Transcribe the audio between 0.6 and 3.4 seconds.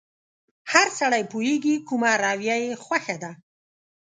هر سړی پوهېږي کومه رويه يې خوښه ده.